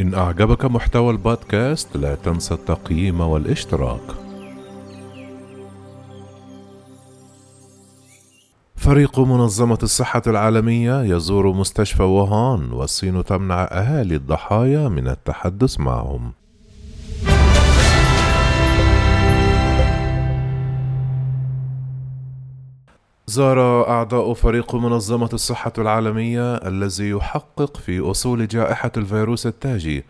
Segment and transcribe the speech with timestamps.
[0.00, 4.00] إن أعجبك محتوى البودكاست لا تنسى التقييم والاشتراك.
[8.76, 16.32] فريق منظمة الصحة العالمية يزور مستشفى ووهان والصين تمنع أهالي الضحايا من التحدث معهم.
[23.30, 30.04] زار أعضاء فريق منظمة الصحة العالمية الذي يحقق في أصول جائحة الفيروس التاجي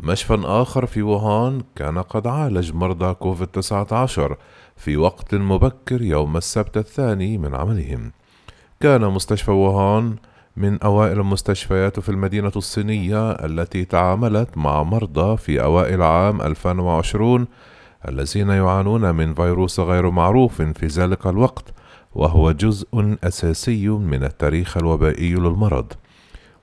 [0.00, 4.36] مشفى آخر في ووهان كان قد عالج مرضى كوفيد 19
[4.76, 8.12] في وقت مبكر يوم السبت الثاني من عملهم.
[8.80, 10.16] كان مستشفى ووهان
[10.56, 17.46] من أوائل المستشفيات في المدينة الصينية التي تعاملت مع مرضى في أوائل عام 2020
[18.08, 21.81] الذين يعانون من فيروس غير معروف في ذلك الوقت
[22.14, 25.92] وهو جزء أساسي من التاريخ الوبائي للمرض.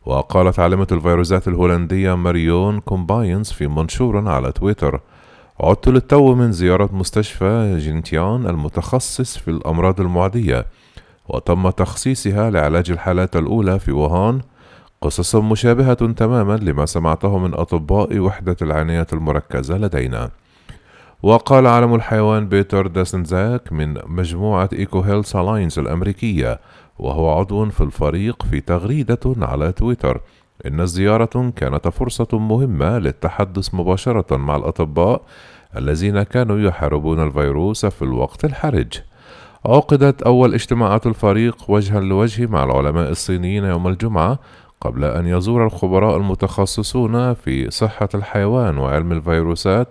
[0.06, 5.00] وقالت عالمة الفيروسات الهولندية ماريون كومباينز في منشور على تويتر
[5.60, 10.66] عدت للتو من زيارة مستشفى جينينتان المتخصص في الأمراض المعدية
[11.30, 14.42] وتم تخصيصها لعلاج الحالات الأولى في ووهان.
[15.02, 20.30] قصص مشابهة تماما لما سمعته من أطباء وحدة العناية المركزة لدينا.
[21.24, 26.60] وقال عالم الحيوان بيتر داسزاك من مجموعة EcoHealth Alliance الأمريكية
[27.00, 30.22] وهو عضو في الفريق في تغريدة على تويتر
[30.66, 35.22] إن الزيارة كانت فرصة مهمة للتحدث مباشرة مع الأطباء
[35.78, 38.94] الذين كانوا يحاربون الفيروس في الوقت الحرج.
[39.66, 44.40] عقدت أول اجتماعات الفريق وجها لوجه مع العلماء الصينيين يوم الجمعة
[44.82, 49.88] قبل أن يزور الخبراء المتخصصون في صحة الحيوان وعلم الفيروسات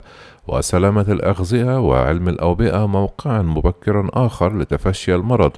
[0.48, 5.52] وسلامة الأغذية وعلم الأوبئة موقعا مبكرا آخر لتفشي المرض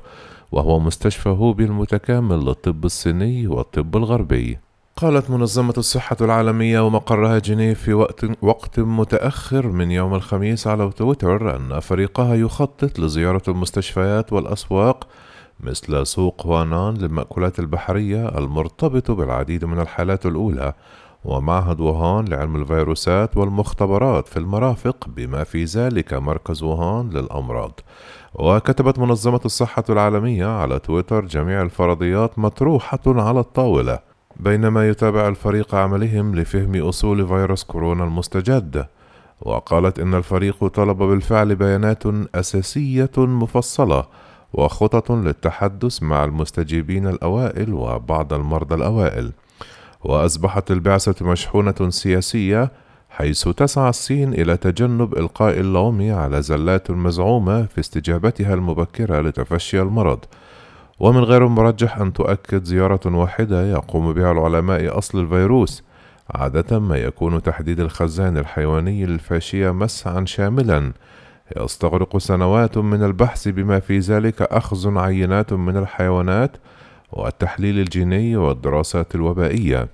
[0.53, 4.59] وهو مستشفى هوبي المتكامل للطب الصيني والطب الغربي.
[4.97, 11.57] قالت منظمة الصحة العالمية ومقرها جنيف في وقت, وقت متأخر من يوم الخميس على تويتر
[11.57, 15.07] أن فريقها يخطط لزيارة المستشفيات والأسواق
[15.61, 20.75] مثل سوق وانان للمأكولات البحرية المرتبط بالعديد من الحالات الأولى
[21.25, 27.81] ومعهد ووهان لعلم الفيروسات والمختبرات في المرافق بما في ذلك مركز ووهان للأمراض.
[28.35, 33.99] وكتبت منظمة الصحة العالمية على تويتر جميع الفرضيات مطروحة على الطاولة
[34.37, 38.87] بينما يتابع الفريق عملهم لفهم أصول فيروس كورونا المستجد.
[39.41, 42.03] وقالت إن الفريق طلب بالفعل بيانات
[42.35, 44.05] أساسية مفصلة
[44.53, 49.33] وخطط للتحدث مع المستجيبين الأوائل وبعض المرضى الأوائل.
[50.05, 52.73] وأصبحت البعثة مشحونة سياسية
[53.11, 60.19] حيث تسعى الصين إلى تجنب إلقاء اللوم على زلات مزعومة في استجابتها المبكرة لتفشي المرض.
[61.01, 65.83] ومن غير المرجح أن تؤكد زيارة واحدة يقوم بها العلماء أصل الفيروس
[66.31, 70.93] عادة ما يكون تحديد الخزان الحيواني للفاشية مسعى شاملا.
[71.57, 76.57] يستغرق سنوات من البحث بما في ذلك أخذ عينات من الحيوانات
[77.13, 79.89] والتحليل الجيني والدراسات الوبائية.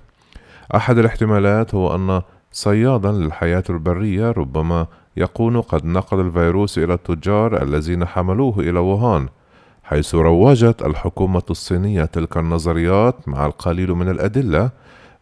[0.75, 8.05] أحد الاحتمالات هو أن صيادا للحياة البرية ربما يكون قد نقل الفيروس إلى التجار الذين
[8.05, 9.27] حملوه إلى ووهان
[9.83, 14.69] حيث روجت الحكومة الصينية تلك النظريات مع القليل من الأدلة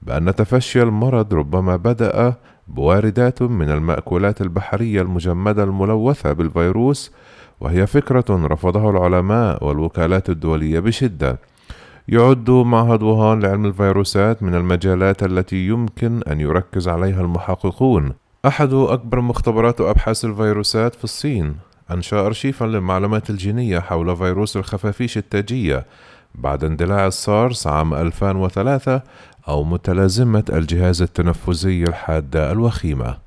[0.02, 2.34] بأن تفشي المرض ربما بدأ
[2.68, 7.12] بواردات من المأكولات البحرية المجمدة الملوثة بالفيروس
[7.60, 11.40] وهي فكرة رفضها العلماء والوكالات الدولية بشدة.
[12.08, 18.14] يعد معهد ووهان لعلم الفيروسات من المجالات التي يمكن أن يركز عليها المحققون.
[18.46, 21.56] أحد أكبر مختبرات أبحاث الفيروسات في الصين
[21.92, 25.86] أنشأ أرشيفا للمعلومات الجينية حول فيروس الخفافيش التاجية
[26.36, 29.02] بعد اندلاع السارس عام 2003
[29.48, 33.25] أو متلازمة الجهاز التنفسي الحادة الوخيمة.